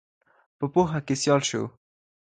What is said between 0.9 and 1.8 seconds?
کې سيال شو.